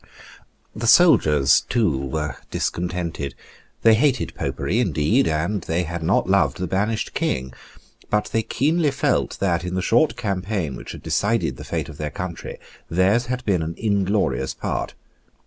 The 0.75 0.87
soldiers, 0.87 1.61
too, 1.69 1.95
were 1.95 2.35
discontented. 2.49 3.35
They 3.83 3.93
hated 3.93 4.33
Popery 4.33 4.79
indeed; 4.79 5.27
and 5.27 5.61
they 5.61 5.83
had 5.83 6.01
not 6.01 6.27
loved 6.27 6.57
the 6.57 6.65
banished 6.65 7.13
King. 7.13 7.53
But 8.09 8.31
they 8.31 8.41
keenly 8.41 8.89
felt 8.89 9.37
that, 9.39 9.63
in 9.63 9.75
the 9.75 9.81
short 9.83 10.15
campaign 10.17 10.75
which 10.75 10.93
had 10.93 11.03
decided 11.03 11.57
the 11.57 11.63
fate 11.63 11.87
of 11.87 11.99
their 11.99 12.09
country, 12.09 12.57
theirs 12.89 13.27
had 13.27 13.45
been 13.45 13.61
an 13.61 13.75
inglorious 13.77 14.55
part. 14.55 14.95